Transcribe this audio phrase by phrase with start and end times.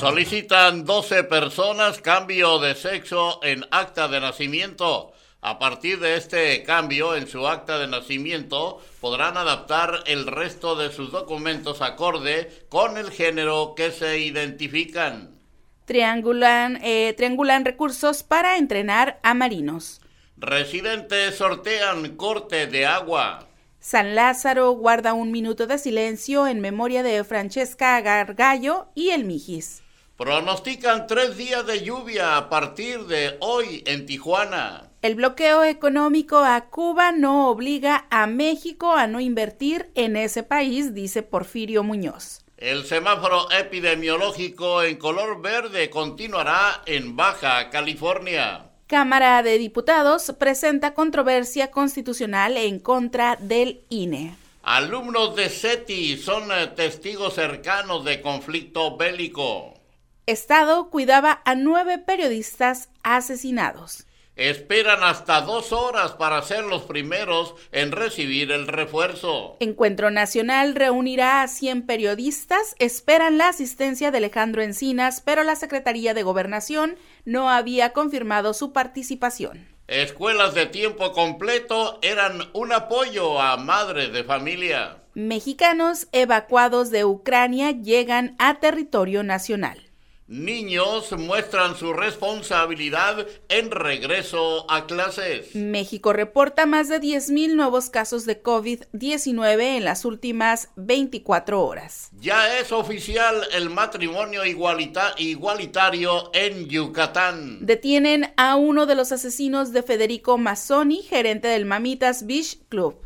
[0.00, 5.12] Solicitan 12 personas cambio de sexo en acta de nacimiento.
[5.42, 10.90] A partir de este cambio en su acta de nacimiento podrán adaptar el resto de
[10.90, 15.38] sus documentos acorde con el género que se identifican.
[15.84, 20.00] Triangulan, eh, triangulan recursos para entrenar a marinos.
[20.38, 23.46] Residentes sortean corte de agua.
[23.80, 29.82] San Lázaro guarda un minuto de silencio en memoria de Francesca Gargallo y el Mijis.
[30.20, 34.90] Pronostican tres días de lluvia a partir de hoy en Tijuana.
[35.00, 40.92] El bloqueo económico a Cuba no obliga a México a no invertir en ese país,
[40.92, 42.44] dice Porfirio Muñoz.
[42.58, 48.66] El semáforo epidemiológico en color verde continuará en Baja California.
[48.88, 54.36] Cámara de Diputados presenta controversia constitucional en contra del INE.
[54.64, 59.79] Alumnos de SETI son eh, testigos cercanos de conflicto bélico.
[60.26, 64.06] Estado cuidaba a nueve periodistas asesinados.
[64.40, 69.58] Esperan hasta dos horas para ser los primeros en recibir el refuerzo.
[69.60, 72.74] Encuentro Nacional reunirá a 100 periodistas.
[72.78, 78.72] Esperan la asistencia de Alejandro Encinas, pero la Secretaría de Gobernación no había confirmado su
[78.72, 79.68] participación.
[79.88, 85.02] Escuelas de tiempo completo eran un apoyo a madres de familia.
[85.12, 89.89] Mexicanos evacuados de Ucrania llegan a territorio nacional.
[90.30, 95.56] Niños muestran su responsabilidad en regreso a clases.
[95.56, 102.10] México reporta más de 10.000 nuevos casos de COVID-19 en las últimas 24 horas.
[102.20, 107.66] Ya es oficial el matrimonio igualita igualitario en Yucatán.
[107.66, 113.00] Detienen a uno de los asesinos de Federico Mazzoni, gerente del Mamitas Beach Club.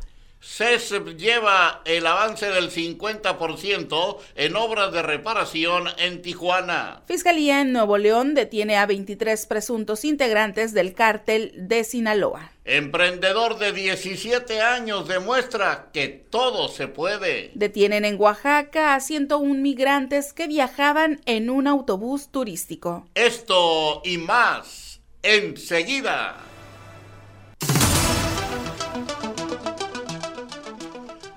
[0.45, 7.03] CES lleva el avance del 50% en obras de reparación en Tijuana.
[7.07, 12.53] Fiscalía en Nuevo León detiene a 23 presuntos integrantes del cártel de Sinaloa.
[12.67, 17.51] Emprendedor de 17 años demuestra que todo se puede.
[17.55, 23.09] Detienen en Oaxaca a 101 migrantes que viajaban en un autobús turístico.
[23.15, 26.54] Esto y más enseguida.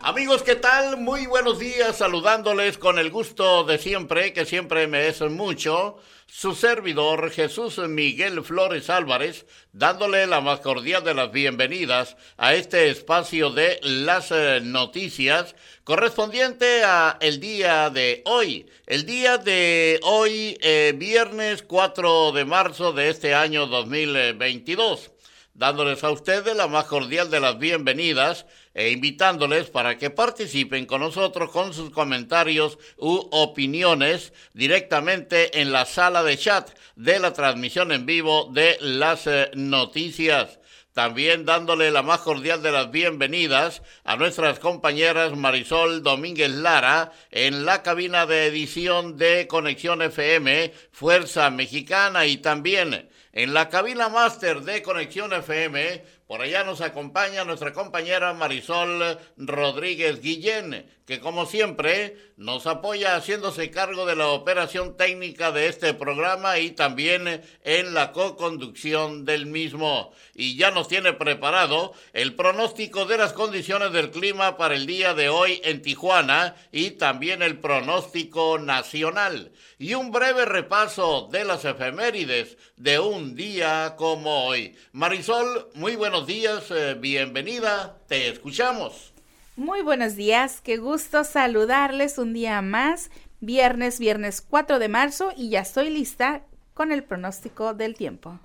[0.08, 0.96] Amigos, ¿qué tal?
[0.96, 5.98] Muy buenos días, saludándoles con el gusto de siempre, que siempre me es mucho,
[6.28, 12.90] su servidor Jesús Miguel Flores Álvarez, dándole la más cordial de las bienvenidas a este
[12.90, 18.66] espacio de las eh, noticias correspondiente a el día de hoy.
[18.86, 25.12] El día de hoy, eh, viernes 4 de marzo de este año 2022
[25.58, 28.46] dándoles a ustedes la más cordial de las bienvenidas
[28.78, 35.86] e invitándoles para que participen con nosotros con sus comentarios u opiniones directamente en la
[35.86, 40.60] sala de chat de la transmisión en vivo de las eh, noticias.
[40.94, 47.66] También dándole la más cordial de las bienvenidas a nuestras compañeras Marisol Domínguez Lara en
[47.66, 54.62] la cabina de edición de Conexión FM, Fuerza Mexicana y también en la cabina máster
[54.62, 62.18] de Conexión FM, por allá nos acompaña nuestra compañera Marisol Rodríguez Guillén, que como siempre
[62.36, 68.12] nos apoya haciéndose cargo de la operación técnica de este programa y también en la
[68.12, 70.12] co-conducción del mismo.
[70.36, 75.14] Y ya nos tiene preparado el pronóstico de las condiciones del clima para el día
[75.14, 79.54] de hoy en Tijuana y también el pronóstico nacional.
[79.80, 84.76] Y un breve repaso de las efemérides de un día como hoy.
[84.92, 89.17] Marisol, muy buenos días, eh, bienvenida, te escuchamos.
[89.58, 93.10] Muy buenos días, qué gusto saludarles un día más,
[93.40, 96.44] viernes, viernes 4 de marzo y ya estoy lista
[96.76, 98.40] con el pronóstico del tiempo.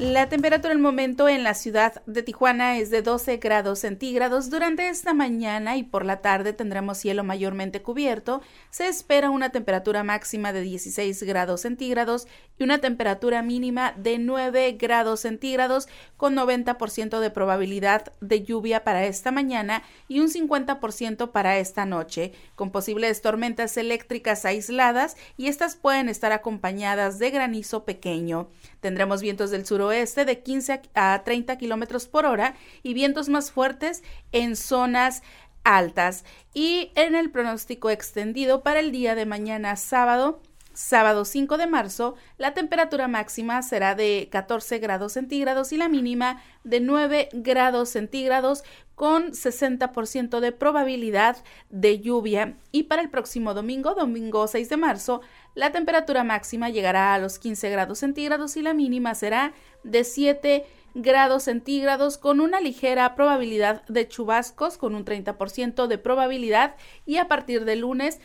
[0.00, 4.48] La temperatura el momento en la ciudad de Tijuana es de 12 grados centígrados.
[4.48, 8.40] Durante esta mañana y por la tarde tendremos cielo mayormente cubierto.
[8.70, 14.72] Se espera una temperatura máxima de 16 grados centígrados y una temperatura mínima de 9
[14.80, 15.86] grados centígrados
[16.16, 22.32] con 90% de probabilidad de lluvia para esta mañana y un 50% para esta noche,
[22.54, 28.48] con posibles tormentas eléctricas aisladas y estas pueden estar acompañadas de granizo pequeño.
[28.80, 34.02] Tendremos vientos del suroeste de 15 a 30 kilómetros por hora y vientos más fuertes
[34.32, 35.22] en zonas
[35.64, 36.24] altas.
[36.54, 40.40] Y en el pronóstico extendido para el día de mañana sábado,
[40.72, 46.42] Sábado 5 de marzo, la temperatura máxima será de 14 grados centígrados y la mínima
[46.62, 48.62] de 9 grados centígrados
[48.94, 51.36] con 60% de probabilidad
[51.70, 52.54] de lluvia.
[52.70, 55.22] Y para el próximo domingo, domingo 6 de marzo,
[55.54, 59.52] la temperatura máxima llegará a los 15 grados centígrados y la mínima será
[59.84, 60.64] de 7
[60.94, 66.76] grados centígrados con una ligera probabilidad de chubascos con un 30% de probabilidad.
[67.06, 68.20] Y a partir del lunes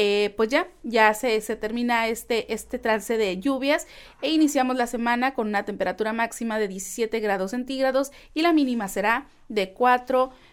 [0.00, 3.88] eh, pues ya, ya se, se, termina este, este trance de lluvias
[4.22, 8.86] e iniciamos la semana con una temperatura máxima de 17 grados centígrados y la mínima
[8.86, 10.47] será de 4 grados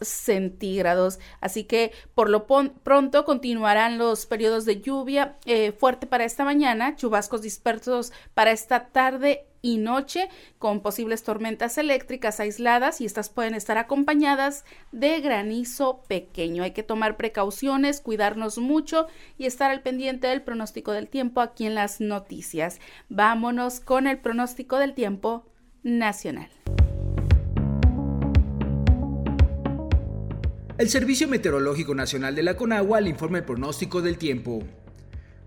[0.00, 1.18] centígrados.
[1.40, 6.96] Así que por lo pronto continuarán los periodos de lluvia eh, fuerte para esta mañana,
[6.96, 10.28] chubascos dispersos para esta tarde y noche
[10.58, 16.62] con posibles tormentas eléctricas aisladas y estas pueden estar acompañadas de granizo pequeño.
[16.62, 19.06] Hay que tomar precauciones, cuidarnos mucho
[19.36, 22.80] y estar al pendiente del pronóstico del tiempo aquí en las noticias.
[23.08, 25.44] Vámonos con el pronóstico del tiempo
[25.82, 26.50] nacional.
[30.78, 34.62] El Servicio Meteorológico Nacional de la Conagua le informa el pronóstico del tiempo.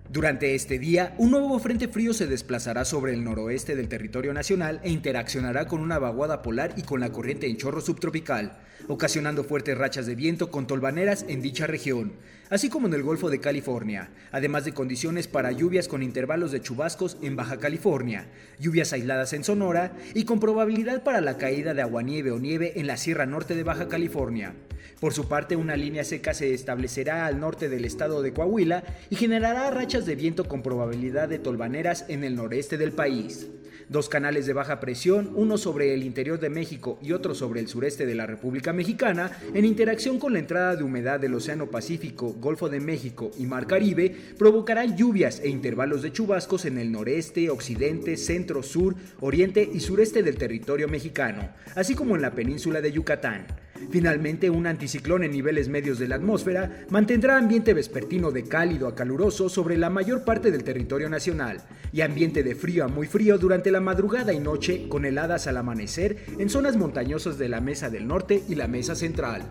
[0.09, 4.81] Durante este día, un nuevo frente frío se desplazará sobre el noroeste del territorio nacional
[4.83, 8.57] e interaccionará con una vaguada polar y con la corriente en chorro subtropical,
[8.87, 12.13] ocasionando fuertes rachas de viento con tolvaneras en dicha región,
[12.49, 16.61] así como en el Golfo de California, además de condiciones para lluvias con intervalos de
[16.61, 18.27] chubascos en Baja California,
[18.59, 22.87] lluvias aisladas en Sonora y con probabilidad para la caída de aguanieve o nieve en
[22.87, 24.53] la Sierra Norte de Baja California.
[24.99, 29.15] Por su parte, una línea seca se establecerá al norte del estado de Coahuila y
[29.15, 33.47] generará rachas de viento con probabilidad de tolvaneras en el noreste del país.
[33.91, 37.67] Dos canales de baja presión, uno sobre el interior de México y otro sobre el
[37.67, 42.33] sureste de la República Mexicana, en interacción con la entrada de humedad del Océano Pacífico,
[42.39, 47.49] Golfo de México y Mar Caribe, provocarán lluvias e intervalos de chubascos en el noreste,
[47.49, 52.93] occidente, centro, sur, oriente y sureste del territorio mexicano, así como en la península de
[52.93, 53.45] Yucatán.
[53.89, 58.95] Finalmente, un anticiclón en niveles medios de la atmósfera mantendrá ambiente vespertino de cálido a
[58.95, 61.61] caluroso sobre la mayor parte del territorio nacional
[61.91, 65.57] y ambiente de frío a muy frío durante la madrugada y noche con heladas al
[65.57, 69.43] amanecer en zonas montañosas de la Mesa del Norte y la Mesa Central.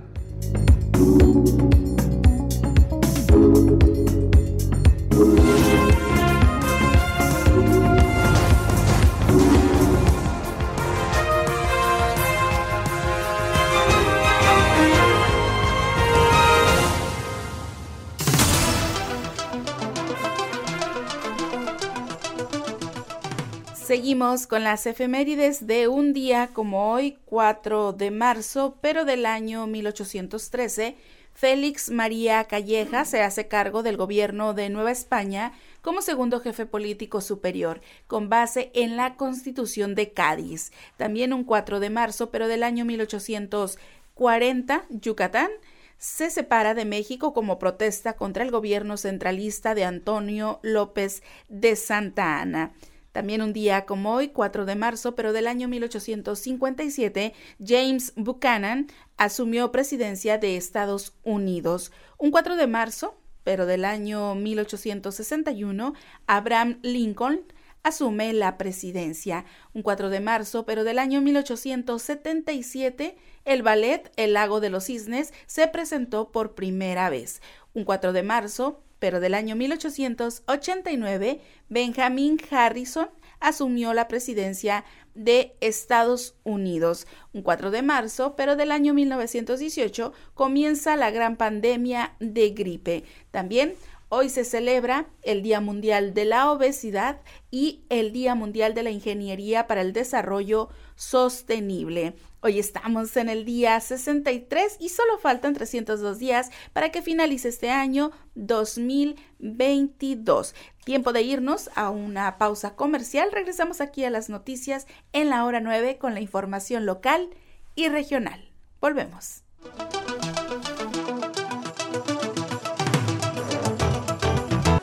[24.11, 29.69] Seguimos con las efemérides de un día como hoy, 4 de marzo, pero del año
[29.69, 30.97] 1813.
[31.33, 37.21] Félix María Calleja se hace cargo del gobierno de Nueva España como segundo jefe político
[37.21, 40.73] superior, con base en la Constitución de Cádiz.
[40.97, 45.51] También un 4 de marzo, pero del año 1840, Yucatán
[45.99, 52.41] se separa de México como protesta contra el gobierno centralista de Antonio López de Santa
[52.41, 52.73] Ana.
[53.13, 57.35] También un día como hoy, 4 de marzo, pero del año 1857,
[57.65, 58.87] James Buchanan
[59.17, 61.91] asumió presidencia de Estados Unidos.
[62.19, 65.95] Un 4 de marzo, pero del año 1861,
[66.27, 67.41] Abraham Lincoln
[67.83, 69.45] asume la presidencia.
[69.73, 75.33] Un 4 de marzo, pero del año 1877, el ballet El lago de los cisnes
[75.47, 77.41] se presentó por primera vez.
[77.73, 83.09] Un 4 de marzo, pero del año 1889, Benjamin Harrison
[83.41, 87.07] asumió la presidencia de Estados Unidos.
[87.33, 93.05] Un 4 de marzo, pero del año 1918, comienza la gran pandemia de gripe.
[93.31, 93.75] También
[94.13, 97.21] Hoy se celebra el Día Mundial de la Obesidad
[97.53, 102.17] y el Día Mundial de la Ingeniería para el Desarrollo Sostenible.
[102.41, 107.71] Hoy estamos en el día 63 y solo faltan 302 días para que finalice este
[107.71, 110.57] año 2022.
[110.85, 113.31] Tiempo de irnos a una pausa comercial.
[113.31, 117.31] Regresamos aquí a las noticias en la hora 9 con la información local
[117.77, 118.51] y regional.
[118.81, 119.45] Volvemos.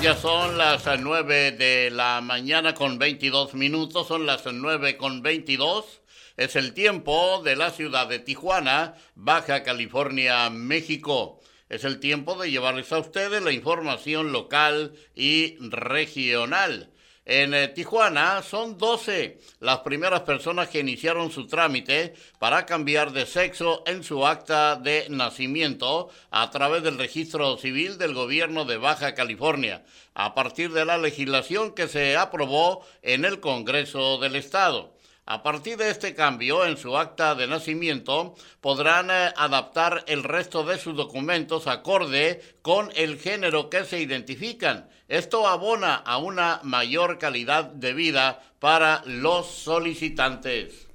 [0.00, 6.00] Ya son las 9 de la mañana con 22 minutos, son las 9 con 22.
[6.36, 11.40] Es el tiempo de la ciudad de Tijuana, Baja California, México.
[11.68, 16.90] Es el tiempo de llevarles a ustedes la información local y regional.
[17.26, 23.24] En eh, Tijuana son 12 las primeras personas que iniciaron su trámite para cambiar de
[23.24, 29.14] sexo en su acta de nacimiento a través del registro civil del gobierno de Baja
[29.14, 34.92] California, a partir de la legislación que se aprobó en el Congreso del Estado.
[35.26, 40.62] A partir de este cambio en su acta de nacimiento, podrán eh, adaptar el resto
[40.64, 44.90] de sus documentos acorde con el género que se identifican.
[45.08, 50.86] Esto abona a una mayor calidad de vida para los solicitantes.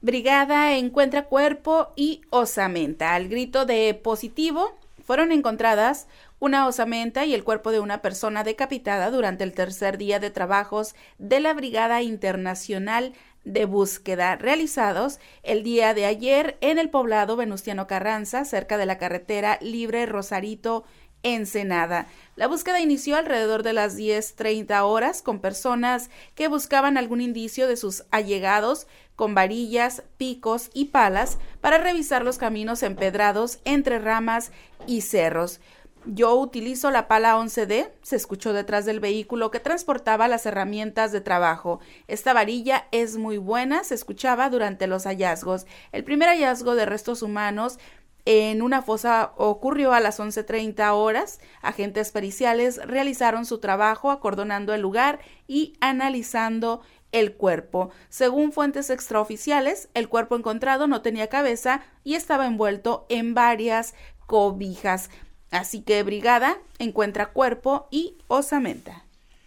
[0.00, 3.14] Brigada encuentra cuerpo y osamenta.
[3.14, 9.10] Al grito de positivo, fueron encontradas una osamenta y el cuerpo de una persona decapitada
[9.10, 13.12] durante el tercer día de trabajos de la Brigada Internacional
[13.44, 18.98] de búsqueda realizados el día de ayer en el poblado Venustiano Carranza, cerca de la
[18.98, 20.84] carretera Libre Rosarito
[21.22, 22.06] Ensenada.
[22.36, 27.78] La búsqueda inició alrededor de las 10.30 horas con personas que buscaban algún indicio de
[27.78, 34.52] sus allegados con varillas, picos y palas para revisar los caminos empedrados entre ramas
[34.86, 35.60] y cerros.
[36.04, 41.22] Yo utilizo la pala 11D, se escuchó detrás del vehículo que transportaba las herramientas de
[41.22, 41.80] trabajo.
[42.06, 45.66] Esta varilla es muy buena, se escuchaba durante los hallazgos.
[45.90, 47.78] El primer hallazgo de restos humanos
[48.26, 51.38] en una fosa ocurrió a las 11.30 horas.
[51.62, 57.90] Agentes periciales realizaron su trabajo acordonando el lugar y analizando el cuerpo.
[58.08, 63.94] Según fuentes extraoficiales, el cuerpo encontrado no tenía cabeza y estaba envuelto en varias
[64.26, 65.08] cobijas.
[65.52, 69.04] Así que Brigada encuentra cuerpo y osamenta.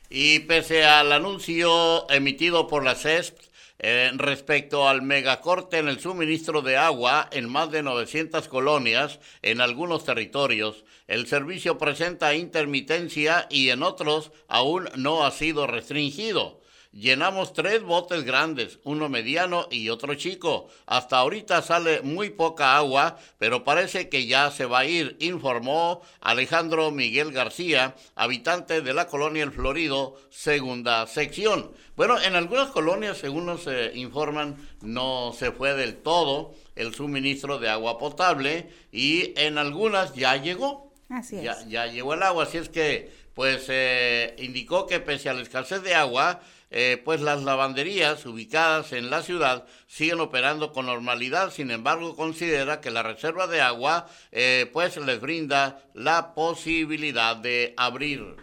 [0.10, 3.49] Y pese al anuncio emitido por la CESP
[3.80, 9.62] eh, respecto al megacorte en el suministro de agua en más de 900 colonias en
[9.62, 16.60] algunos territorios, el servicio presenta intermitencia y en otros aún no ha sido restringido.
[16.92, 20.70] Llenamos tres botes grandes, uno mediano y otro chico.
[20.88, 26.02] Hasta ahorita sale muy poca agua, pero parece que ya se va a ir, informó
[26.20, 31.72] Alejandro Miguel García, habitante de la colonia El Florido, segunda sección.
[31.96, 37.60] Bueno, en algunas colonias, según nos eh, informan, no se fue del todo el suministro
[37.60, 40.92] de agua potable y en algunas ya llegó.
[41.10, 41.44] Así es.
[41.44, 45.42] Ya, ya llegó el agua, así es que, pues, eh, indicó que pese a la
[45.42, 51.52] escasez de agua, eh, pues las lavanderías ubicadas en la ciudad siguen operando con normalidad,
[51.52, 57.74] sin embargo considera que la reserva de agua eh, pues les brinda la posibilidad de
[57.78, 58.36] abrir.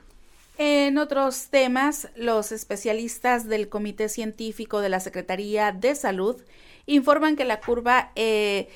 [0.59, 6.41] En otros temas, los especialistas del Comité Científico de la Secretaría de Salud
[6.87, 8.69] informan que la curva eh,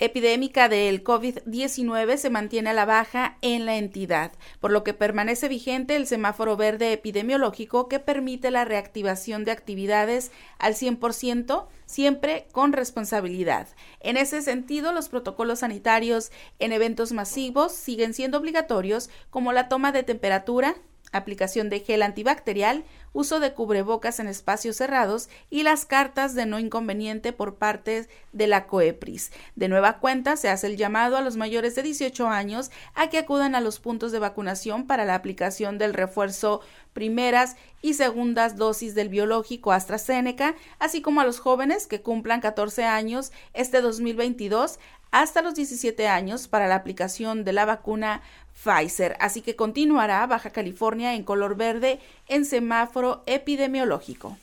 [0.00, 5.46] epidémica del COVID-19 se mantiene a la baja en la entidad, por lo que permanece
[5.46, 12.72] vigente el semáforo verde epidemiológico que permite la reactivación de actividades al 100%, siempre con
[12.72, 13.68] responsabilidad.
[14.00, 19.92] En ese sentido, los protocolos sanitarios en eventos masivos siguen siendo obligatorios, como la toma
[19.92, 20.76] de temperatura,
[21.12, 26.58] aplicación de gel antibacterial, uso de cubrebocas en espacios cerrados y las cartas de no
[26.58, 29.32] inconveniente por parte de la COEPRIS.
[29.56, 33.18] De nueva cuenta, se hace el llamado a los mayores de 18 años a que
[33.18, 36.60] acudan a los puntos de vacunación para la aplicación del refuerzo
[36.92, 42.84] primeras y segundas dosis del biológico AstraZeneca, así como a los jóvenes que cumplan 14
[42.84, 44.78] años este 2022
[45.10, 48.22] hasta los 17 años para la aplicación de la vacuna
[48.62, 51.98] Pfizer, así que continuará Baja California en color verde
[52.28, 54.36] en semáforo epidemiológico.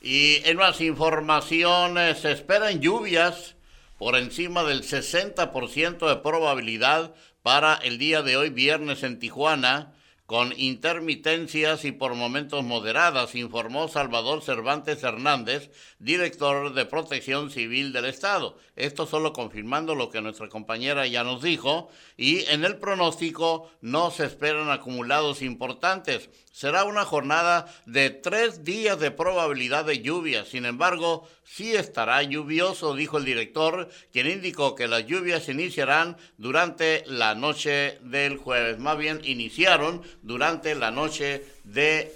[0.00, 3.56] Y en más información, se esperan lluvias
[3.98, 9.92] por encima del 60% de probabilidad para el día de hoy, viernes en Tijuana,
[10.26, 18.06] con intermitencias y por momentos moderadas, informó Salvador Cervantes Hernández, director de Protección Civil del
[18.06, 18.58] Estado.
[18.74, 24.10] Esto solo confirmando lo que nuestra compañera ya nos dijo y en el pronóstico no
[24.10, 26.28] se esperan acumulados importantes.
[26.56, 30.46] Será una jornada de tres días de probabilidad de lluvia.
[30.46, 37.04] Sin embargo, sí estará lluvioso, dijo el director, quien indicó que las lluvias iniciarán durante
[37.06, 38.78] la noche del jueves.
[38.78, 42.12] Más bien, iniciaron durante la noche de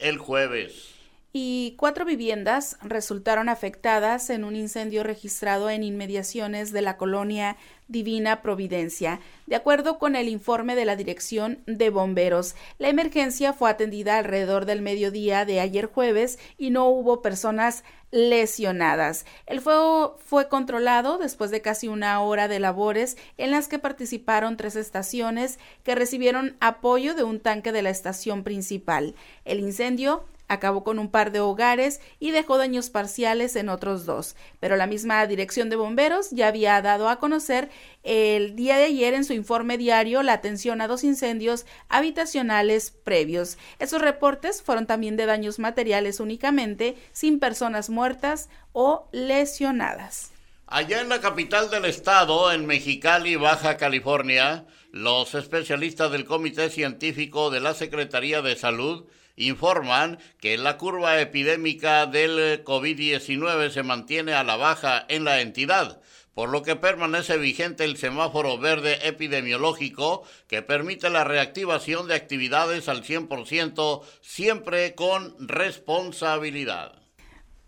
[0.00, 0.94] el jueves.
[1.32, 7.56] Y cuatro viviendas resultaron afectadas en un incendio registrado en inmediaciones de la colonia
[7.88, 9.20] Divina Providencia.
[9.46, 14.66] De acuerdo con el informe de la Dirección de Bomberos, la emergencia fue atendida alrededor
[14.66, 19.26] del mediodía de ayer jueves y no hubo personas lesionadas.
[19.46, 24.56] El fuego fue controlado después de casi una hora de labores en las que participaron
[24.56, 29.14] tres estaciones que recibieron apoyo de un tanque de la estación principal.
[29.44, 34.36] El incendio acabó con un par de hogares y dejó daños parciales en otros dos.
[34.60, 37.68] Pero la misma Dirección de Bomberos ya había dado a conocer
[38.02, 43.58] el día de ayer en su informe diario la atención a dos incendios habitacionales previos.
[43.78, 50.32] Esos reportes fueron también de daños materiales únicamente, sin personas muertas o lesionadas.
[50.68, 57.50] Allá en la capital del estado, en Mexicali, Baja California, los especialistas del Comité Científico
[57.50, 64.44] de la Secretaría de Salud informan que la curva epidémica del COVID-19 se mantiene a
[64.44, 66.00] la baja en la entidad,
[66.34, 72.88] por lo que permanece vigente el semáforo verde epidemiológico que permite la reactivación de actividades
[72.88, 77.05] al 100% siempre con responsabilidad.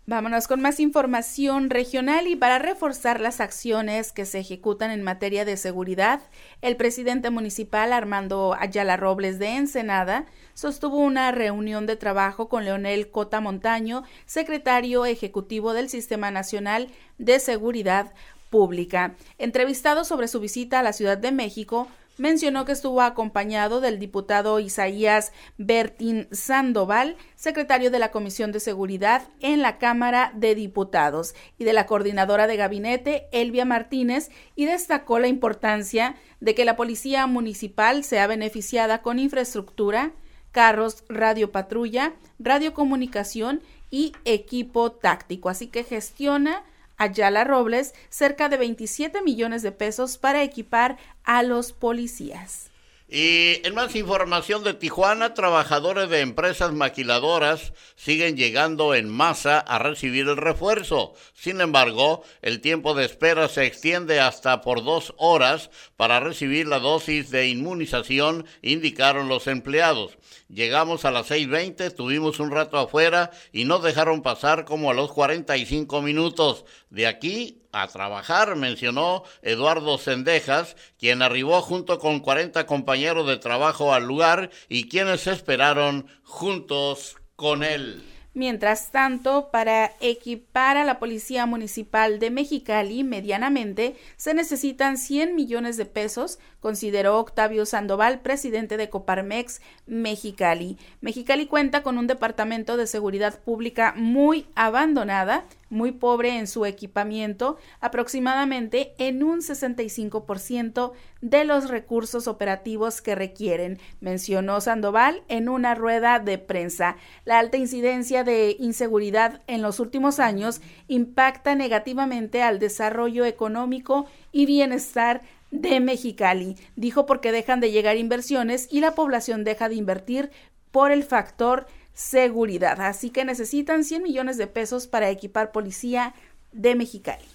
[0.09, 5.45] Vámonos con más información regional y para reforzar las acciones que se ejecutan en materia
[5.45, 6.19] de seguridad,
[6.63, 10.25] el presidente municipal Armando Ayala Robles de Ensenada
[10.55, 16.87] sostuvo una reunión de trabajo con Leonel Cota Montaño, secretario ejecutivo del Sistema Nacional
[17.19, 18.11] de Seguridad
[18.49, 19.13] Pública.
[19.37, 21.87] Entrevistado sobre su visita a la Ciudad de México,
[22.19, 29.23] mencionó que estuvo acompañado del diputado Isaías Bertín Sandoval, secretario de la Comisión de Seguridad
[29.39, 35.19] en la Cámara de Diputados, y de la coordinadora de gabinete, Elvia Martínez, y destacó
[35.19, 40.11] la importancia de que la Policía Municipal sea beneficiada con infraestructura,
[40.51, 45.49] carros, radio patrulla, radiocomunicación y equipo táctico.
[45.49, 46.63] Así que gestiona
[46.99, 52.69] Ayala Robles cerca de 27 millones de pesos para equipar a los policías.
[53.11, 59.79] Y en más información de Tijuana, trabajadores de empresas maquiladoras siguen llegando en masa a
[59.79, 61.15] recibir el refuerzo.
[61.33, 66.77] Sin embargo, el tiempo de espera se extiende hasta por dos horas para recibir la
[66.77, 70.19] dosis de inmunización, indicaron los empleados.
[70.47, 75.11] Llegamos a las 6.20, tuvimos un rato afuera y nos dejaron pasar como a los
[75.11, 76.63] 45 minutos.
[76.91, 83.93] De aquí a trabajar, mencionó Eduardo Sendejas, quien arribó junto con 40 compañeros de trabajo
[83.93, 88.03] al lugar y quienes esperaron juntos con él.
[88.35, 95.77] Mientras tanto, para equipar a la Policía Municipal de Mexicali medianamente se necesitan 100 millones
[95.77, 100.77] de pesos, consideró Octavio Sandoval, presidente de Coparmex Mexicali.
[101.01, 107.57] Mexicali cuenta con un departamento de seguridad pública muy abandonada muy pobre en su equipamiento,
[107.79, 116.19] aproximadamente en un 65% de los recursos operativos que requieren, mencionó Sandoval en una rueda
[116.19, 116.97] de prensa.
[117.25, 124.45] La alta incidencia de inseguridad en los últimos años impacta negativamente al desarrollo económico y
[124.45, 130.31] bienestar de Mexicali, dijo porque dejan de llegar inversiones y la población deja de invertir
[130.71, 131.65] por el factor
[131.99, 132.79] seguridad.
[132.79, 136.15] Así que necesitan 100 millones de pesos para equipar policía
[136.53, 137.25] de Mexicali.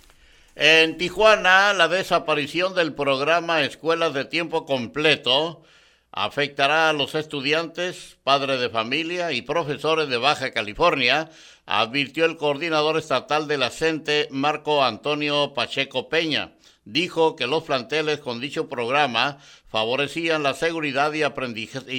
[0.57, 5.63] En Tijuana, la desaparición del programa Escuelas de Tiempo Completo
[6.13, 11.29] afectará a los estudiantes, padres de familia y profesores de Baja California,
[11.67, 16.53] advirtió el coordinador estatal de la CENTE, Marco Antonio Pacheco Peña
[16.85, 19.39] dijo que los planteles con dicho programa
[19.75, 21.25] favorecían la seguridad y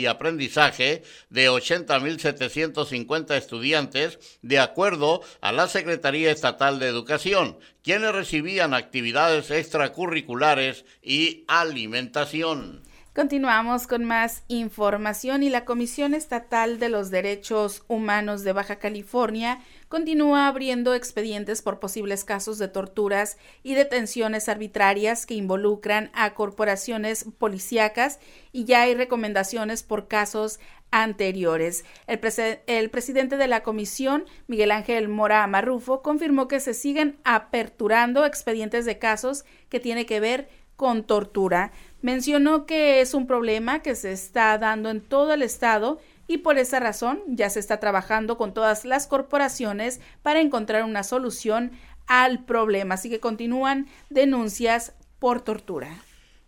[0.06, 9.52] aprendizaje de 80.750 estudiantes, de acuerdo a la Secretaría Estatal de Educación, quienes recibían actividades
[9.52, 12.82] extracurriculares y alimentación.
[13.14, 19.60] Continuamos con más información y la Comisión Estatal de los Derechos Humanos de Baja California
[19.96, 27.24] continúa abriendo expedientes por posibles casos de torturas y detenciones arbitrarias que involucran a corporaciones
[27.38, 28.20] policíacas
[28.52, 30.60] y ya hay recomendaciones por casos
[30.92, 31.86] anteriores.
[32.08, 38.84] El, presidente de la comisión, Miguel Ángel Mora Marrufo, confirmó que se siguen aperturando expedientes
[38.84, 41.72] de casos que tiene que ver con tortura.
[42.02, 46.58] Mencionó que es un problema que se está dando en todo el estado y por
[46.58, 51.72] esa razón ya se está trabajando con todas las corporaciones para encontrar una solución
[52.08, 52.96] al problema.
[52.96, 55.90] Así que continúan denuncias por tortura.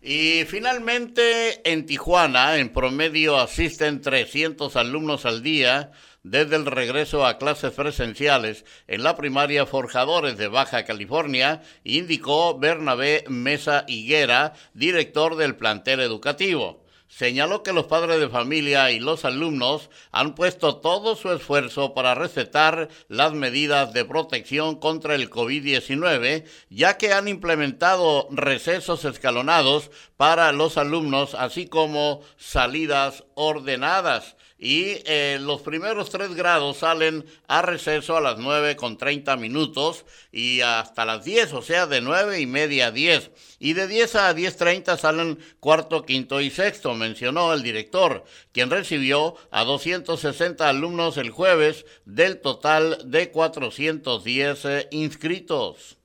[0.00, 5.90] Y finalmente en Tijuana, en promedio asisten 300 alumnos al día
[6.22, 13.24] desde el regreso a clases presenciales en la primaria Forjadores de Baja California, indicó Bernabé
[13.28, 19.90] Mesa Higuera, director del plantel educativo señaló que los padres de familia y los alumnos
[20.12, 26.96] han puesto todo su esfuerzo para recetar las medidas de protección contra el COVID-19, ya
[26.96, 35.62] que han implementado recesos escalonados para los alumnos, así como salidas ordenadas y eh, los
[35.62, 41.24] primeros tres grados salen a receso a las nueve con treinta minutos y hasta las
[41.24, 43.30] diez, o sea, de nueve y media a diez.
[43.60, 48.70] Y de diez a diez treinta salen cuarto, quinto y sexto, mencionó el director, quien
[48.70, 55.97] recibió a 260 alumnos el jueves del total de 410 eh, inscritos.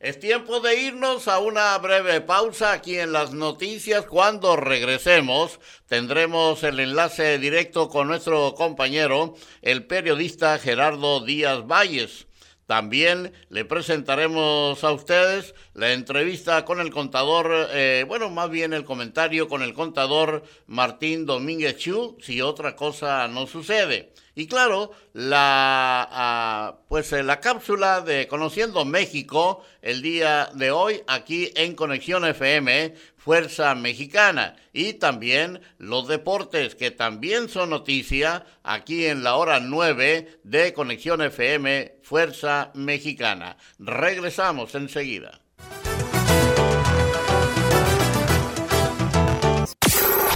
[0.00, 4.06] Es tiempo de irnos a una breve pausa aquí en las noticias.
[4.06, 12.26] Cuando regresemos tendremos el enlace directo con nuestro compañero, el periodista Gerardo Díaz Valles.
[12.64, 18.84] También le presentaremos a ustedes la entrevista con el contador, eh, bueno, más bien el
[18.84, 24.14] comentario con el contador Martín Domínguez Chu, si otra cosa no sucede.
[24.34, 31.02] Y claro, la, ah, pues, eh, la cápsula de Conociendo México el día de hoy
[31.06, 34.56] aquí en Conexión FM, Fuerza Mexicana.
[34.72, 41.20] Y también los deportes que también son noticia aquí en la hora 9 de Conexión
[41.22, 43.56] FM, Fuerza Mexicana.
[43.78, 45.40] Regresamos enseguida.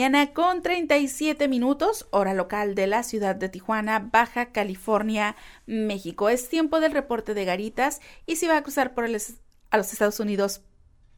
[0.00, 5.36] Mañana con 37 minutos, hora local de la ciudad de Tijuana, Baja California,
[5.66, 6.30] México.
[6.30, 10.18] Es tiempo del reporte de Garitas y si va a cruzar por a los Estados
[10.18, 10.62] Unidos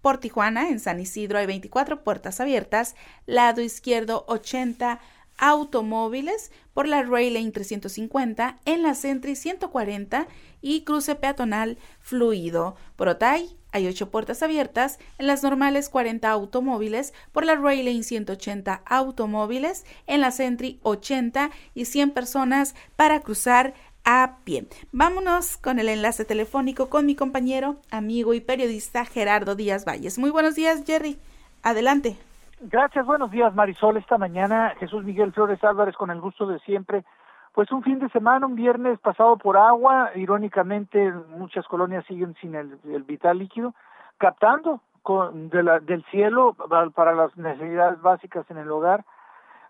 [0.00, 4.98] por Tijuana, en San Isidro hay 24 puertas abiertas, lado izquierdo 80
[5.38, 10.26] automóviles por la Rail Lane 350, en la Sentry 140
[10.60, 12.74] y cruce peatonal fluido.
[12.96, 18.02] Por Otay hay ocho puertas abiertas, en las normales 40 automóviles, por la Rail Lane
[18.02, 24.66] 180 automóviles, en la Sentry 80 y 100 personas para cruzar a pie.
[24.92, 30.18] Vámonos con el enlace telefónico con mi compañero, amigo y periodista Gerardo Díaz Valles.
[30.18, 31.18] Muy buenos días, Jerry.
[31.62, 32.16] Adelante.
[32.60, 33.96] Gracias, buenos días, Marisol.
[33.96, 37.04] Esta mañana Jesús Miguel Flores Álvarez con el gusto de siempre.
[37.52, 42.54] Pues un fin de semana, un viernes pasado por agua, irónicamente muchas colonias siguen sin
[42.54, 43.74] el, vital líquido,
[44.16, 46.56] captando con, de la, del cielo
[46.94, 49.04] para las necesidades básicas en el hogar.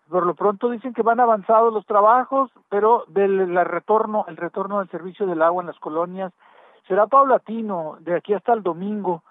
[0.08, 4.90] Por lo pronto dicen que van avanzados los trabajos, pero del retorno, el retorno del
[4.90, 6.32] servicio del agua en las colonias
[6.86, 9.22] será paulatino de aquí hasta el domingo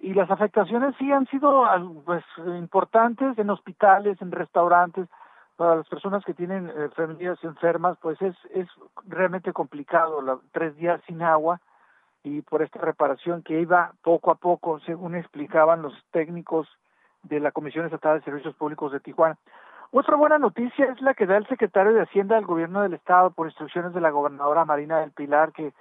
[0.00, 1.64] y las afectaciones sí han sido
[2.04, 2.24] pues
[2.58, 5.08] importantes en hospitales, en restaurantes,
[5.58, 8.68] para las personas que tienen eh, familias enfermas, pues es, es
[9.08, 11.60] realmente complicado, la, tres días sin agua
[12.22, 16.68] y por esta reparación que iba poco a poco, según explicaban los técnicos
[17.24, 19.36] de la Comisión Estatal de Servicios Públicos de Tijuana.
[19.90, 23.30] Otra buena noticia es la que da el secretario de Hacienda del Gobierno del Estado
[23.32, 25.72] por instrucciones de la gobernadora Marina del Pilar, que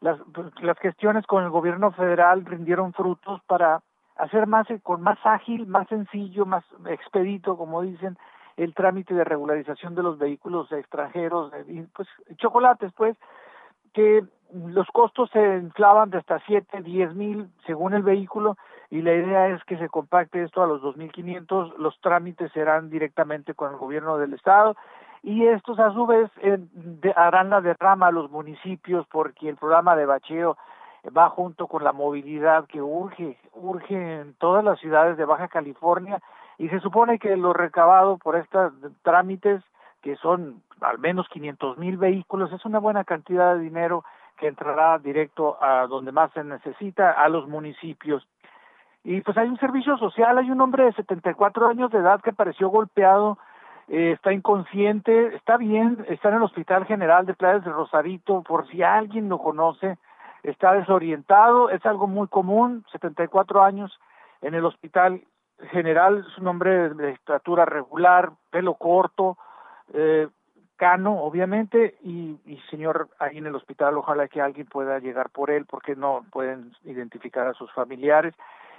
[0.00, 3.82] las, pues, las gestiones con el gobierno federal rindieron frutos para
[4.16, 8.16] hacer más con más ágil, más sencillo, más expedito, como dicen,
[8.56, 11.52] el trámite de regularización de los vehículos extranjeros,
[11.94, 13.16] pues chocolates, pues,
[13.92, 18.56] que los costos se inflaban de hasta 7, 10 mil según el vehículo
[18.90, 23.54] y la idea es que se compacte esto a los 2.500, los trámites serán directamente
[23.54, 24.76] con el gobierno del estado
[25.22, 26.58] y estos a su vez eh,
[27.16, 30.56] harán la derrama a los municipios porque el programa de bacheo
[31.16, 36.20] va junto con la movilidad que urge, urge en todas las ciudades de Baja California
[36.58, 39.62] y se supone que lo recabado por estos trámites
[40.02, 44.04] que son al menos 500 mil vehículos es una buena cantidad de dinero
[44.36, 48.26] que entrará directo a donde más se necesita, a los municipios.
[49.02, 52.30] Y pues hay un servicio social, hay un hombre de 74 años de edad que
[52.30, 53.38] apareció golpeado
[53.88, 58.66] eh, está inconsciente, está bien, está en el Hospital General de Playas de Rosarito, por
[58.68, 59.96] si alguien lo conoce,
[60.42, 63.96] está desorientado, es algo muy común, 74 años
[64.42, 65.22] en el Hospital
[65.70, 69.38] General, es un hombre de estatura regular, pelo corto,
[69.94, 70.28] eh,
[70.76, 75.50] cano, obviamente, y, y señor, ahí en el hospital, ojalá que alguien pueda llegar por
[75.50, 78.34] él, porque no pueden identificar a sus familiares.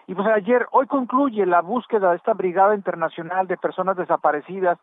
[0.05, 4.77] Y pues ayer, hoy concluye la búsqueda de esta Brigada Internacional de Personas Desaparecidas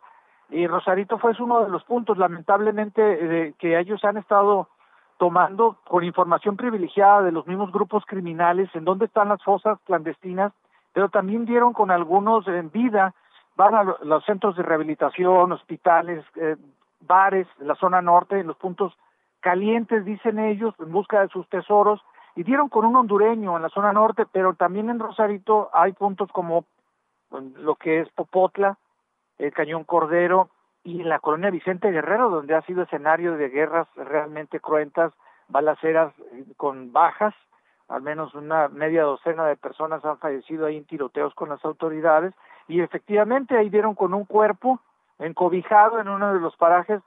[0.50, 4.68] y Rosarito fue uno de los puntos, lamentablemente, que ellos han estado
[5.16, 10.52] tomando con información privilegiada de los mismos grupos criminales en dónde están las fosas clandestinas,
[10.94, 13.12] pero también dieron con algunos en vida,
[13.56, 16.56] van a los centros de rehabilitación, hospitales, eh,
[17.00, 18.94] bares, la zona norte, en los puntos
[19.40, 22.00] calientes, dicen ellos, en busca de sus tesoros,
[22.36, 26.30] y dieron con un hondureño en la zona norte, pero también en Rosarito hay puntos
[26.32, 26.64] como
[27.30, 28.78] lo que es Popotla,
[29.38, 30.48] el Cañón Cordero
[30.84, 35.12] y la colonia Vicente Guerrero, donde ha sido escenario de guerras realmente cruentas,
[35.48, 37.34] balaceras eh, con bajas,
[37.88, 42.34] al menos una media docena de personas han fallecido ahí en tiroteos con las autoridades,
[42.68, 44.80] y efectivamente ahí dieron con un cuerpo
[45.18, 47.00] encobijado en uno de los parajes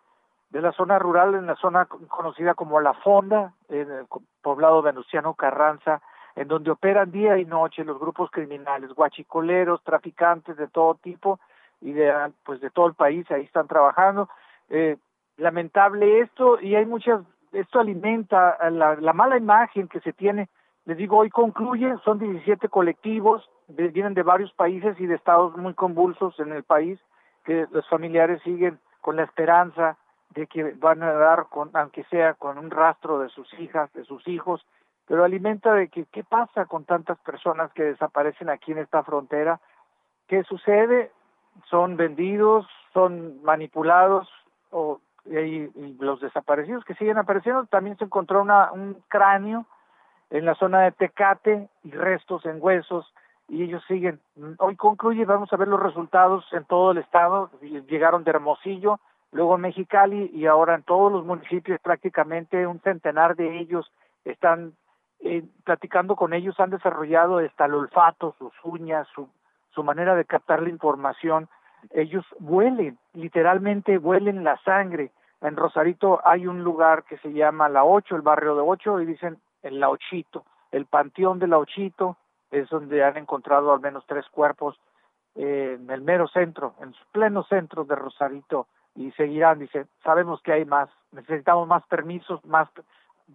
[0.49, 4.05] de la zona rural, en la zona conocida como La Fonda, en el
[4.41, 6.01] poblado venustiano Carranza,
[6.35, 11.39] en donde operan día y noche los grupos criminales, guachicoleros, traficantes de todo tipo,
[11.81, 12.13] y de
[12.43, 14.29] pues de todo el país ahí están trabajando.
[14.69, 14.97] Eh,
[15.37, 20.49] lamentable esto y hay muchas esto alimenta la, la mala imagen que se tiene
[20.87, 25.73] les digo hoy concluye son 17 colectivos vienen de varios países y de estados muy
[25.73, 26.99] convulsos en el país
[27.43, 29.97] que los familiares siguen con la esperanza
[30.31, 34.03] de que van a dar con aunque sea con un rastro de sus hijas de
[34.05, 34.65] sus hijos
[35.05, 39.59] pero alimenta de que qué pasa con tantas personas que desaparecen aquí en esta frontera
[40.27, 41.11] qué sucede
[41.69, 44.27] son vendidos, son manipulados
[44.71, 45.69] o y,
[45.99, 47.65] los desaparecidos que siguen apareciendo.
[47.65, 49.65] También se encontró una, un cráneo
[50.29, 53.13] en la zona de Tecate y restos en huesos
[53.47, 54.19] y ellos siguen.
[54.59, 57.49] Hoy concluye, vamos a ver los resultados en todo el estado.
[57.61, 58.99] Llegaron de Hermosillo,
[59.31, 63.91] luego Mexicali y ahora en todos los municipios prácticamente un centenar de ellos
[64.25, 64.73] están
[65.21, 69.29] eh, platicando con ellos, han desarrollado hasta el olfato, sus uñas, su
[69.77, 71.47] su manera de captar la información,
[71.91, 75.11] ellos huelen, literalmente huelen la sangre.
[75.39, 79.05] En Rosarito hay un lugar que se llama La Ocho, el barrio de Ocho, y
[79.05, 82.17] dicen el La Ochito, el panteón de La Ochito,
[82.51, 84.79] es donde han encontrado al menos tres cuerpos
[85.35, 90.53] eh, en el mero centro, en pleno centro de Rosarito, y seguirán, dice, sabemos que
[90.53, 92.67] hay más, necesitamos más permisos, más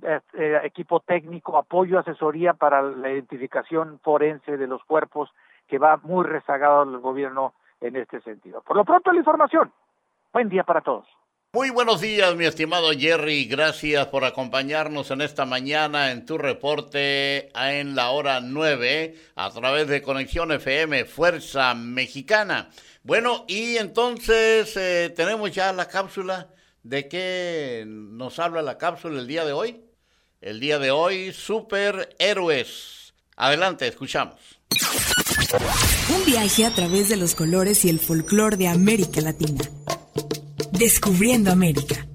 [0.02, 5.30] eh, eh, equipo técnico, apoyo, asesoría para la identificación forense de los cuerpos
[5.68, 8.62] que va muy rezagado el gobierno en este sentido.
[8.62, 9.72] Por lo pronto la información.
[10.32, 11.06] Buen día para todos.
[11.54, 13.44] Muy buenos días, mi estimado Jerry.
[13.44, 19.86] Gracias por acompañarnos en esta mañana en tu reporte en la hora 9 a través
[19.86, 22.70] de Conexión FM Fuerza Mexicana.
[23.02, 26.48] Bueno, y entonces eh, tenemos ya la cápsula.
[26.82, 29.84] ¿De qué nos habla la cápsula el día de hoy?
[30.40, 33.12] El día de hoy, superhéroes.
[33.36, 34.40] Adelante, escuchamos.
[36.08, 39.60] Un viaje a través de los colores y el folclore de América Latina.
[40.82, 42.08] Descubriendo América.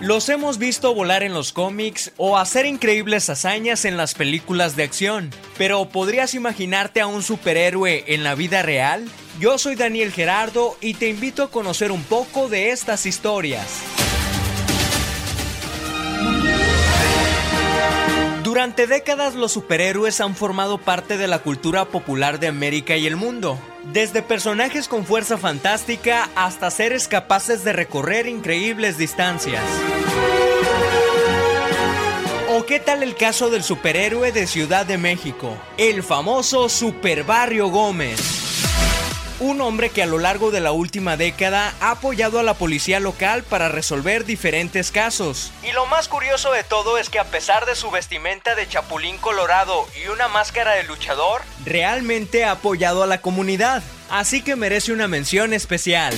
[0.00, 4.84] Los hemos visto volar en los cómics o hacer increíbles hazañas en las películas de
[4.84, 9.08] acción, pero ¿podrías imaginarte a un superhéroe en la vida real?
[9.40, 13.66] Yo soy Daniel Gerardo y te invito a conocer un poco de estas historias.
[18.50, 23.14] Durante décadas los superhéroes han formado parte de la cultura popular de América y el
[23.14, 23.56] mundo,
[23.92, 29.62] desde personajes con fuerza fantástica hasta seres capaces de recorrer increíbles distancias.
[32.48, 37.68] ¿O qué tal el caso del superhéroe de Ciudad de México, el famoso Super Barrio
[37.68, 38.39] Gómez?
[39.40, 43.00] Un hombre que a lo largo de la última década ha apoyado a la policía
[43.00, 45.50] local para resolver diferentes casos.
[45.62, 49.16] Y lo más curioso de todo es que a pesar de su vestimenta de chapulín
[49.16, 54.92] colorado y una máscara de luchador, realmente ha apoyado a la comunidad, así que merece
[54.92, 56.14] una mención especial.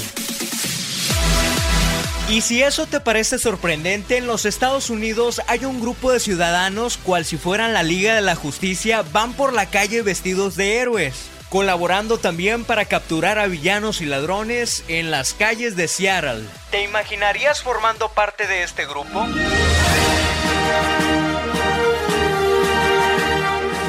[2.28, 6.96] Y si eso te parece sorprendente, en los Estados Unidos hay un grupo de ciudadanos,
[6.96, 11.31] cual si fueran la Liga de la Justicia, van por la calle vestidos de héroes,
[11.52, 16.44] colaborando también para capturar a villanos y ladrones en las calles de Seattle.
[16.70, 19.26] ¿Te imaginarías formando parte de este grupo?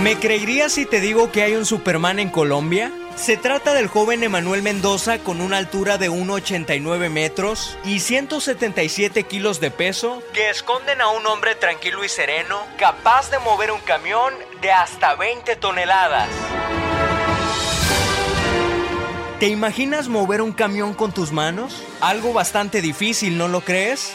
[0.02, 2.92] ¿Me creerías si te digo que hay un Superman en Colombia?
[3.16, 9.62] Se trata del joven Emanuel Mendoza con una altura de 1,89 metros y 177 kilos
[9.62, 14.34] de peso que esconden a un hombre tranquilo y sereno capaz de mover un camión
[14.60, 16.28] de hasta 20 toneladas.
[19.44, 21.84] ¿Te imaginas mover un camión con tus manos?
[22.00, 24.14] Algo bastante difícil, ¿no lo crees?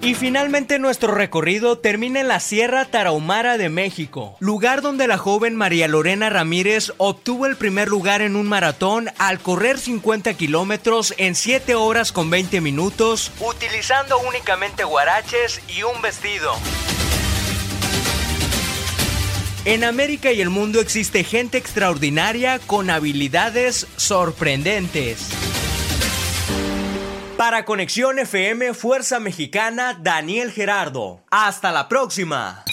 [0.00, 5.56] Y finalmente nuestro recorrido termina en la Sierra Tarahumara de México, lugar donde la joven
[5.56, 11.34] María Lorena Ramírez obtuvo el primer lugar en un maratón al correr 50 kilómetros en
[11.34, 16.54] 7 horas con 20 minutos, utilizando únicamente guaraches y un vestido.
[19.68, 25.28] En América y el mundo existe gente extraordinaria con habilidades sorprendentes.
[27.36, 31.22] Para Conexión FM Fuerza Mexicana, Daniel Gerardo.
[31.30, 32.64] Hasta la próxima.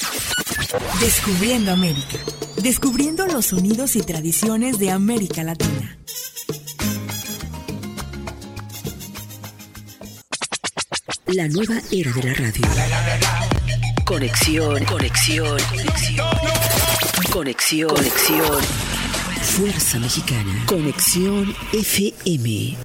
[1.01, 2.17] Descubriendo América.
[2.62, 5.97] Descubriendo los sonidos y tradiciones de América Latina.
[11.25, 12.62] La nueva era de la radio.
[14.05, 16.54] Conexión, conexión, conexión.
[17.36, 18.62] Conexión, conexión.
[19.58, 20.63] Fuerza Mexicana.
[20.67, 22.78] Conexión FM.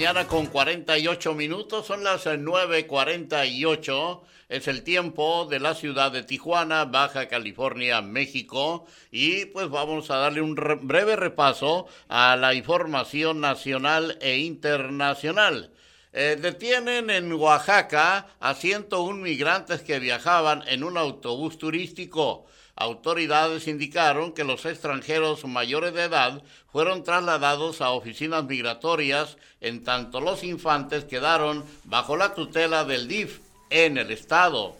[0.00, 6.86] Mañana con 48 minutos, son las 9.48, es el tiempo de la ciudad de Tijuana,
[6.86, 14.16] Baja California, México, y pues vamos a darle un breve repaso a la información nacional
[14.22, 15.70] e internacional.
[16.14, 22.46] Eh, detienen en Oaxaca a 101 migrantes que viajaban en un autobús turístico.
[22.80, 30.22] Autoridades indicaron que los extranjeros mayores de edad fueron trasladados a oficinas migratorias, en tanto
[30.22, 34.76] los infantes quedaron bajo la tutela del DIF en el estado.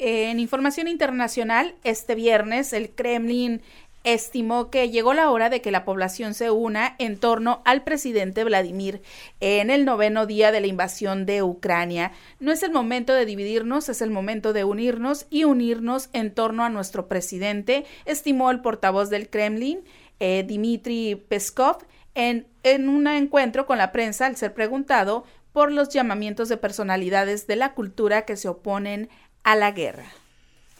[0.00, 3.62] En información internacional, este viernes el Kremlin
[4.04, 8.44] estimó que llegó la hora de que la población se una en torno al presidente
[8.44, 9.02] Vladimir
[9.40, 12.12] en el noveno día de la invasión de Ucrania.
[12.40, 16.64] No es el momento de dividirnos, es el momento de unirnos y unirnos en torno
[16.64, 19.80] a nuestro presidente, estimó el portavoz del Kremlin,
[20.20, 21.78] eh, Dmitry Peskov,
[22.14, 27.46] en, en un encuentro con la prensa al ser preguntado por los llamamientos de personalidades
[27.46, 29.08] de la cultura que se oponen
[29.44, 30.06] a la guerra.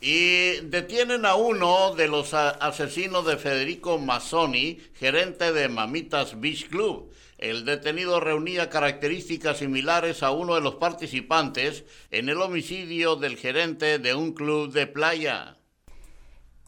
[0.05, 7.12] Y detienen a uno de los asesinos de Federico Mazzoni, gerente de Mamitas Beach Club.
[7.38, 14.01] El detenido reunía características similares a uno de los participantes en el homicidio del gerente
[14.01, 15.57] de un club de playa.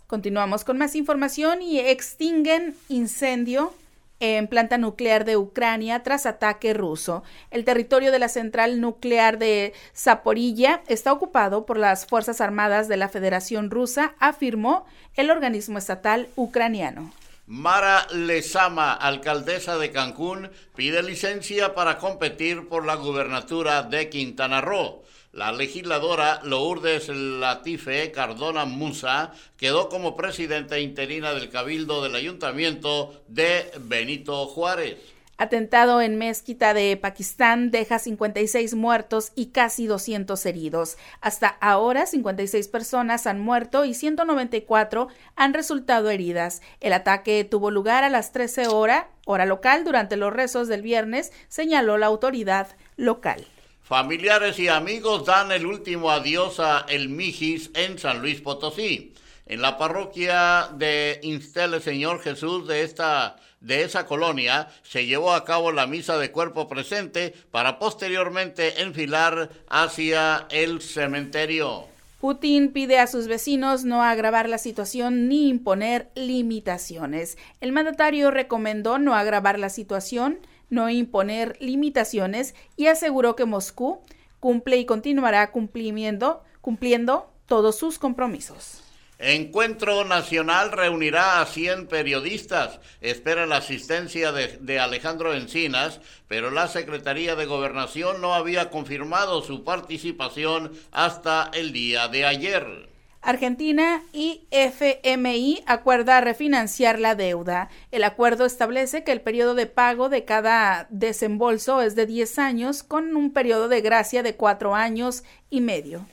[0.06, 3.74] Continuamos con más información y extinguen incendio
[4.24, 7.22] en planta nuclear de Ucrania tras ataque ruso.
[7.50, 12.96] El territorio de la central nuclear de Zaporilla está ocupado por las Fuerzas Armadas de
[12.96, 17.12] la Federación Rusa, afirmó el organismo estatal ucraniano.
[17.46, 25.03] Mara Lezama, alcaldesa de Cancún, pide licencia para competir por la gubernatura de Quintana Roo.
[25.34, 33.68] La legisladora Lourdes Latife Cardona Musa quedó como presidenta interina del Cabildo del Ayuntamiento de
[33.80, 34.98] Benito Juárez.
[35.36, 40.98] Atentado en Mezquita de Pakistán deja 56 muertos y casi 200 heridos.
[41.20, 46.62] Hasta ahora, 56 personas han muerto y 194 han resultado heridas.
[46.78, 51.32] El ataque tuvo lugar a las 13 horas, hora local, durante los rezos del viernes,
[51.48, 53.44] señaló la autoridad local.
[53.84, 59.12] Familiares y amigos dan el último adiós a El Mijis en San Luis Potosí.
[59.44, 65.44] En la parroquia de Instele Señor Jesús de esta de esa colonia se llevó a
[65.44, 71.86] cabo la misa de cuerpo presente para posteriormente enfilar hacia el cementerio.
[72.22, 77.36] Putin pide a sus vecinos no agravar la situación ni imponer limitaciones.
[77.60, 80.38] El mandatario recomendó no agravar la situación,
[80.70, 84.00] no imponer limitaciones y aseguró que Moscú
[84.40, 88.82] cumple y continuará cumpliendo, cumpliendo todos sus compromisos.
[89.18, 92.80] Encuentro Nacional reunirá a 100 periodistas.
[93.00, 99.40] Espera la asistencia de, de, Alejandro Encinas, pero la Secretaría de Gobernación no había confirmado
[99.42, 102.93] su participación hasta el día de ayer.
[103.24, 107.70] Argentina y FMI acuerda refinanciar la deuda.
[107.90, 112.82] El acuerdo establece que el periodo de pago de cada desembolso es de 10 años,
[112.82, 116.06] con un periodo de gracia de 4 años y medio.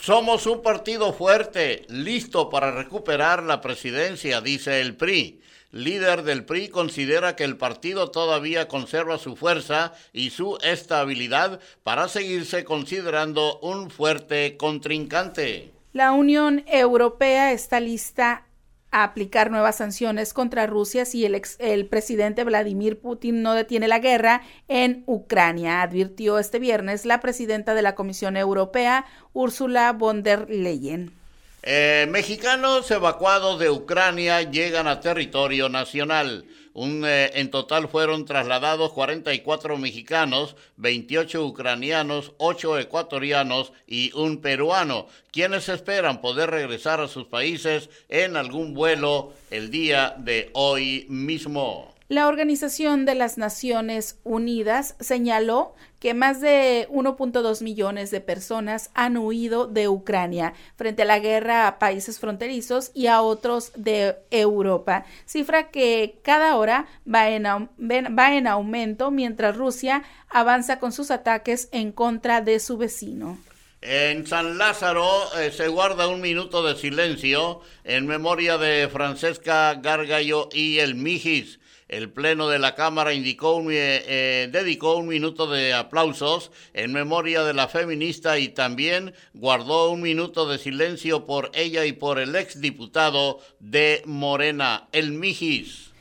[0.00, 5.40] Somos un partido fuerte, listo para recuperar la presidencia, dice el PRI.
[5.72, 12.06] Líder del PRI considera que el partido todavía conserva su fuerza y su estabilidad para
[12.06, 15.77] seguirse considerando un fuerte contrincante.
[15.98, 18.46] La Unión Europea está lista
[18.92, 23.88] a aplicar nuevas sanciones contra Rusia si el, ex, el, presidente Vladimir Putin no detiene
[23.88, 30.22] la guerra en Ucrania, advirtió este viernes la presidenta de la Comisión Europea, Ursula von
[30.22, 31.17] der Leyen.
[31.62, 36.44] Eh, mexicanos evacuados de Ucrania llegan a territorio nacional.
[36.80, 45.68] Eh, en total fueron trasladados 44 mexicanos, 28 ucranianos, 8 ecuatorianos y un peruano, quienes
[45.68, 51.92] esperan poder regresar a sus países en algún vuelo el día de hoy mismo.
[52.08, 59.16] La Organización de las Naciones Unidas señaló que más de 1.2 millones de personas han
[59.16, 65.04] huido de Ucrania frente a la guerra a países fronterizos y a otros de Europa,
[65.26, 71.68] cifra que cada hora va en, va en aumento mientras Rusia avanza con sus ataques
[71.72, 73.38] en contra de su vecino.
[73.80, 75.06] En San Lázaro
[75.38, 81.60] eh, se guarda un minuto de silencio en memoria de Francesca Gargallo y el Mijis,
[81.88, 83.24] el Pleno de la Cámara eh,
[83.72, 90.02] eh, dedicó un minuto de aplausos en memoria de la feminista y también guardó un
[90.02, 95.92] minuto de silencio por ella y por el exdiputado de Morena, el Mijis.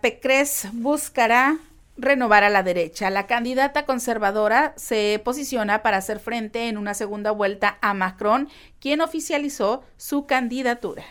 [0.00, 1.58] Pecres buscará
[1.98, 3.10] renovar a la derecha.
[3.10, 8.48] La candidata conservadora se posiciona para hacer frente en una segunda vuelta a Macron,
[8.80, 11.04] quien oficializó su candidatura.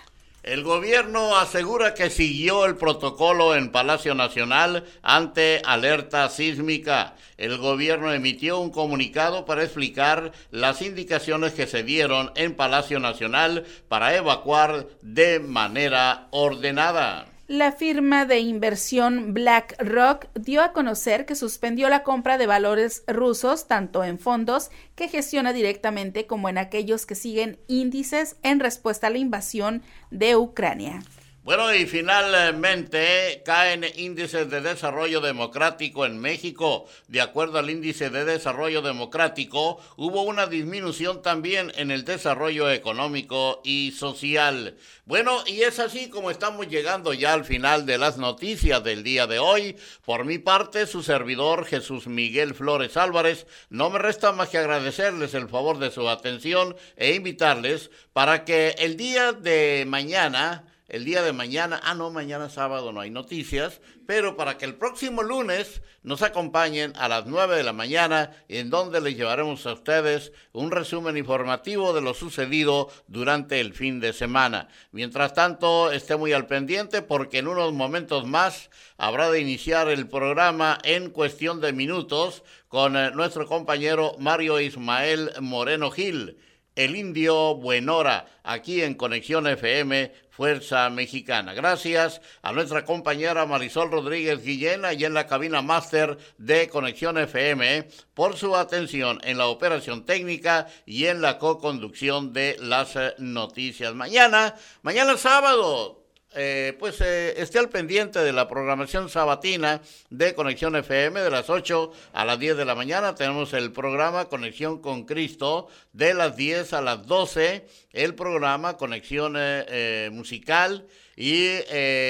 [0.43, 7.13] El gobierno asegura que siguió el protocolo en Palacio Nacional ante alerta sísmica.
[7.37, 13.65] El gobierno emitió un comunicado para explicar las indicaciones que se dieron en Palacio Nacional
[13.87, 17.30] para evacuar de manera ordenada.
[17.51, 23.67] La firma de inversión BlackRock dio a conocer que suspendió la compra de valores rusos
[23.67, 29.09] tanto en fondos que gestiona directamente como en aquellos que siguen índices en respuesta a
[29.09, 31.01] la invasión de Ucrania.
[31.43, 36.85] Bueno, y finalmente caen índices de desarrollo democrático en México.
[37.07, 43.59] De acuerdo al índice de desarrollo democrático, hubo una disminución también en el desarrollo económico
[43.63, 44.77] y social.
[45.05, 49.25] Bueno, y es así como estamos llegando ya al final de las noticias del día
[49.25, 49.77] de hoy.
[50.05, 55.33] Por mi parte, su servidor Jesús Miguel Flores Álvarez, no me resta más que agradecerles
[55.33, 61.23] el favor de su atención e invitarles para que el día de mañana el día
[61.23, 65.81] de mañana, ah no, mañana sábado no hay noticias, pero para que el próximo lunes
[66.03, 70.69] nos acompañen a las 9 de la mañana, en donde les llevaremos a ustedes un
[70.69, 74.67] resumen informativo de lo sucedido durante el fin de semana.
[74.91, 80.09] Mientras tanto, esté muy al pendiente porque en unos momentos más habrá de iniciar el
[80.09, 86.37] programa en cuestión de minutos con eh, nuestro compañero Mario Ismael Moreno Gil
[86.83, 91.53] el indio Buenora, aquí en Conexión FM, Fuerza Mexicana.
[91.53, 97.87] Gracias a nuestra compañera Marisol Rodríguez Guillén, y en la cabina máster de Conexión FM,
[98.15, 103.93] por su atención en la operación técnica y en la co-conducción de las noticias.
[103.93, 106.00] Mañana, mañana sábado,
[106.33, 111.49] eh, pues eh, esté al pendiente de la programación sabatina de Conexión FM de las
[111.49, 113.15] 8 a las 10 de la mañana.
[113.15, 119.35] Tenemos el programa Conexión con Cristo de las 10 a las 12, el programa Conexión
[119.37, 120.87] eh, Musical.
[121.17, 121.59] Y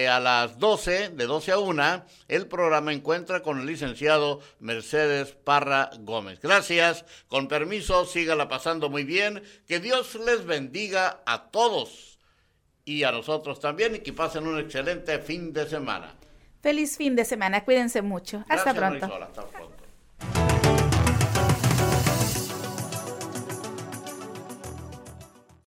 [0.08, 5.90] a las 12, de 12 a 1, el programa encuentra con el licenciado Mercedes Parra
[6.00, 6.40] Gómez.
[6.40, 12.11] Gracias, con permiso, sígala pasando muy bien, que Dios les bendiga a todos
[12.86, 16.16] y a nosotros también y que pasen un excelente fin de semana.
[16.62, 18.44] Feliz fin de semana, cuídense mucho.
[18.48, 19.08] Hasta Gracias, pronto.
[19.08, 20.51] Marisol, hasta pronto.